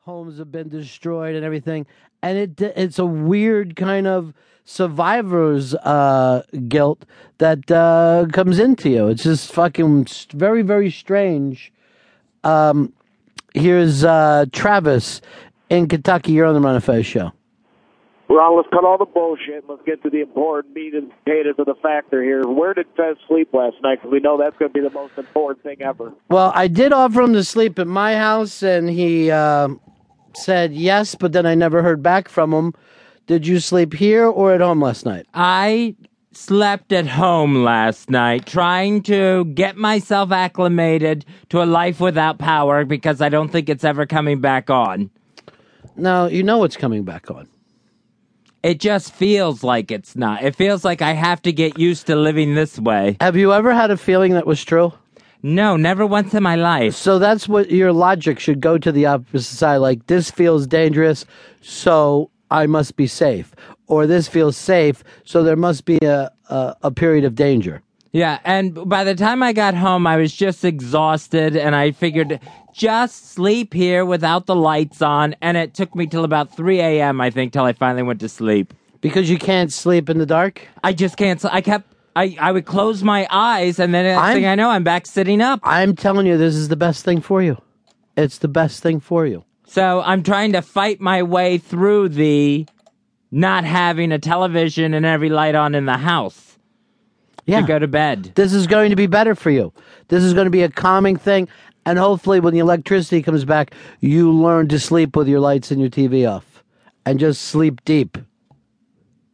[0.00, 1.86] homes have been destroyed and everything,
[2.22, 4.32] and it it's a weird kind of
[4.64, 7.04] survivor's uh, guilt
[7.38, 9.08] that uh, comes into you.
[9.08, 11.72] It's just fucking very very strange.
[12.44, 12.92] Um,
[13.54, 15.20] here's uh, Travis
[15.68, 16.32] in Kentucky.
[16.32, 17.32] You're on the Ron and Fez show.
[18.28, 19.64] well, let's cut all the bullshit.
[19.68, 22.46] Let's get to the important meat and potatoes of the factor here.
[22.46, 23.96] Where did Fez sleep last night?
[23.96, 26.12] Because we know that's going to be the most important thing ever.
[26.28, 29.68] Well, I did offer him to sleep at my house, and he uh,
[30.34, 32.74] said yes, but then I never heard back from him.
[33.26, 35.26] Did you sleep here or at home last night?
[35.34, 35.96] I
[36.32, 42.84] slept at home last night trying to get myself acclimated to a life without power
[42.84, 45.10] because I don't think it's ever coming back on.
[45.96, 47.48] No, you know it's coming back on.
[48.62, 50.42] It just feels like it's not.
[50.42, 53.16] It feels like I have to get used to living this way.
[53.20, 54.92] Have you ever had a feeling that was true?
[55.42, 56.94] No, never once in my life.
[56.94, 59.76] So that's what your logic should go to the opposite side.
[59.76, 61.24] Like, this feels dangerous,
[61.60, 63.54] so I must be safe.
[63.86, 67.82] Or this feels safe, so there must be a, a, a period of danger.
[68.12, 72.40] Yeah, and by the time I got home, I was just exhausted, and I figured
[72.72, 77.20] just sleep here without the lights on, and it took me till about 3 a.m.,
[77.20, 78.74] I think, till I finally went to sleep.
[79.00, 80.66] Because you can't sleep in the dark?
[80.82, 81.42] I just can't.
[81.44, 81.92] I kept.
[82.18, 85.06] I, I would close my eyes, and then next I'm- thing I know, I'm back
[85.06, 85.60] sitting up.
[85.62, 87.56] I'm telling you, this is the best thing for you.
[88.16, 89.44] It's the best thing for you.
[89.66, 92.66] So I'm trying to fight my way through the
[93.30, 96.58] not having a television and every light on in the house
[97.46, 97.60] Yeah.
[97.60, 98.32] to go to bed.
[98.34, 99.72] This is going to be better for you.
[100.08, 101.46] This is going to be a calming thing.
[101.86, 105.80] And hopefully, when the electricity comes back, you learn to sleep with your lights and
[105.80, 106.64] your TV off
[107.06, 108.18] and just sleep deep.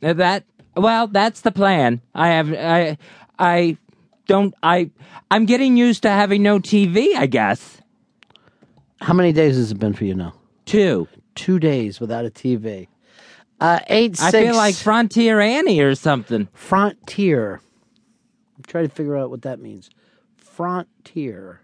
[0.00, 0.44] That
[0.76, 2.00] well, that's the plan.
[2.14, 2.98] I have I
[3.38, 3.76] I
[4.26, 4.90] don't I
[5.30, 7.14] I'm getting used to having no TV.
[7.16, 7.78] I guess
[9.00, 10.34] How many days has it been for you now?
[10.64, 11.08] two.
[11.34, 12.88] Two days without a TV.
[13.58, 16.48] Uh, eight I feel like Frontier Annie or something.
[16.52, 17.60] Frontier.
[18.56, 19.88] I'm trying to figure out what that means.
[20.36, 21.60] Frontier.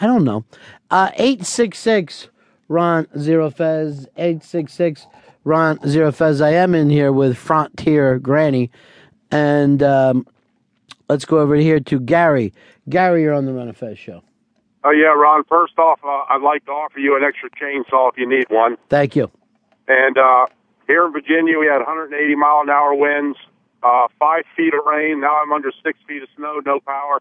[0.00, 0.44] I don't know.
[0.90, 2.28] Uh, 866
[2.68, 4.06] Ron Zero Fez.
[4.16, 5.06] 866
[5.44, 6.40] Ron Zero Fez.
[6.40, 8.70] I am in here with Frontier Granny.
[9.30, 10.26] And um,
[11.08, 12.52] let's go over here to Gary.
[12.88, 14.22] Gary, you're on the Ron and Fez show.
[14.84, 15.44] Oh yeah, Ron.
[15.44, 18.76] First off, uh, I'd like to offer you an extra chainsaw if you need one.
[18.90, 19.30] Thank you.
[19.88, 20.46] And uh,
[20.86, 23.38] here in Virginia, we had 180 mile an hour winds,
[23.82, 25.20] uh, five feet of rain.
[25.20, 27.20] Now I'm under six feet of snow, no power.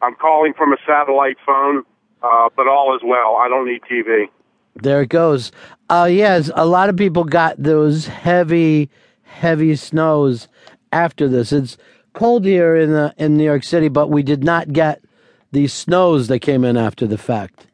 [0.00, 1.84] I'm calling from a satellite phone,
[2.22, 3.36] uh, but all is well.
[3.36, 4.28] I don't need TV.
[4.74, 5.52] There it goes.
[5.90, 8.88] Uh, yes, a lot of people got those heavy,
[9.22, 10.48] heavy snows
[10.92, 11.52] after this.
[11.52, 11.76] It's
[12.14, 15.02] cold here in the in New York City, but we did not get
[15.52, 17.66] the snows that came in after the fact.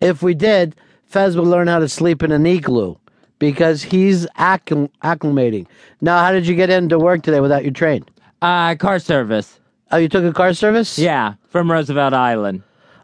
[0.00, 0.74] If we did,
[1.04, 2.96] Fez would learn how to sleep in an igloo
[3.38, 5.66] because he's acclim- acclimating.
[6.00, 8.04] Now, how did you get into work today without your train?
[8.42, 9.60] Uh, car service.
[9.92, 10.98] Oh, you took a car service?
[10.98, 12.62] Yeah, from Roosevelt Island.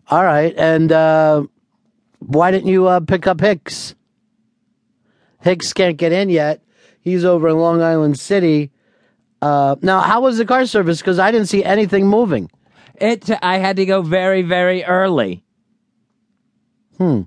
[0.08, 1.44] All right, and uh,
[2.27, 3.94] why didn't you uh, pick up Hicks?
[5.41, 6.62] Hicks can't get in yet.
[7.00, 8.71] He's over in Long Island City.
[9.41, 10.99] Uh, now, how was the car service?
[10.99, 12.50] Because I didn't see anything moving.
[12.97, 13.28] It.
[13.43, 15.43] I had to go very very early.
[16.99, 17.22] Hmm.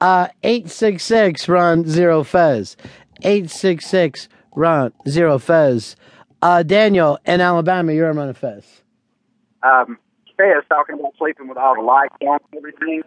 [0.00, 2.76] Uh, 866 Ron Zero Fez.
[3.22, 5.96] 866 Ron Zero Fez.
[6.40, 8.82] Uh, Daniel in Alabama, you're on Ron Fez.
[9.62, 9.98] um,
[10.38, 13.02] Kay is talking about sleeping with all the lights on and everything.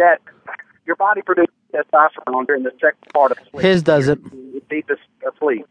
[0.00, 0.20] That
[0.86, 3.62] your body produces testosterone during the second part of sleep.
[3.62, 4.24] His doesn't.
[4.24, 5.02] The deepest
[5.38, 5.66] sleep.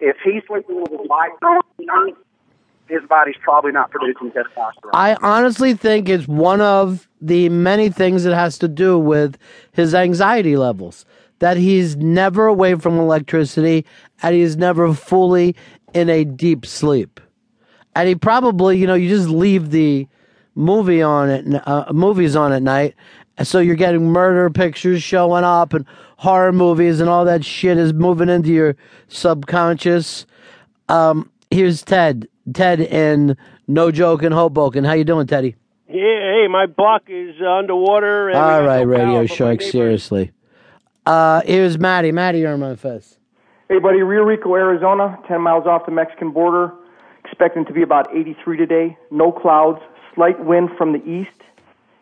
[0.00, 2.16] If he's sleeping with his lights on,
[2.88, 4.90] his body's probably not producing testosterone.
[4.92, 9.38] I honestly think it's one of the many things that has to do with
[9.72, 11.06] his anxiety levels.
[11.38, 13.86] That he's never away from electricity
[14.22, 15.54] and he's never fully
[15.94, 17.20] in a deep sleep.
[17.94, 20.06] And he probably, you know, you just leave the
[20.54, 22.94] movie on at uh, movies on at night,
[23.42, 25.84] so you're getting murder pictures showing up and
[26.16, 28.76] horror movies and all that shit is moving into your
[29.08, 30.26] subconscious.
[30.88, 32.28] Um, here's Ted.
[32.52, 33.36] Ted in
[33.68, 34.84] No Joke in Hoboken.
[34.84, 35.56] How you doing, Teddy?
[35.88, 38.28] Yeah, hey, my block is uh, underwater.
[38.28, 39.62] And we All got right, no Radio but Shark.
[39.62, 40.32] Seriously.
[41.06, 42.12] Uh, here's Maddie.
[42.12, 43.18] Maddie, you're on my fest.
[43.68, 46.72] Hey, buddy, Rio Rico, Arizona, 10 miles off the Mexican border.
[47.24, 48.98] Expecting to be about 83 today.
[49.10, 49.80] No clouds,
[50.14, 51.30] slight wind from the east,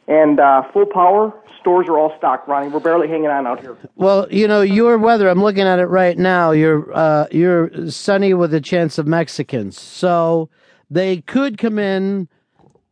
[0.07, 1.33] and uh, full power.
[1.61, 2.69] Stores are all stocked, Ronnie.
[2.69, 3.77] We're barely hanging on out here.
[3.97, 5.29] Well, you know your weather.
[5.29, 6.53] I'm looking at it right now.
[6.53, 10.49] You're uh, you're sunny with a chance of Mexicans, so
[10.89, 12.29] they could come in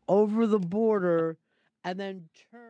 [0.08, 1.38] over the border
[1.84, 2.60] and then turn.